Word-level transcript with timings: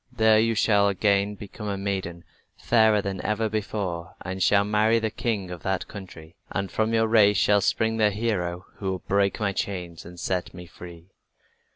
There 0.11 0.39
you 0.39 0.55
shall 0.55 0.87
again 0.87 1.35
become 1.35 1.67
a 1.67 1.77
maiden, 1.77 2.23
fairer 2.57 3.03
than 3.03 3.23
ever 3.23 3.49
before, 3.49 4.15
and 4.23 4.41
shall 4.41 4.63
marry 4.63 4.97
the 4.97 5.11
king 5.11 5.51
of 5.51 5.61
that 5.61 5.87
country. 5.87 6.33
And 6.49 6.71
from 6.71 6.91
your 6.95 7.05
race 7.05 7.37
shall 7.37 7.61
spring 7.61 7.97
the 7.97 8.09
hero 8.09 8.65
who 8.77 8.89
will 8.89 9.03
break 9.07 9.39
my 9.39 9.53
chains 9.53 10.03
and 10.03 10.19
set 10.19 10.55
me 10.55 10.65
free." 10.65 11.11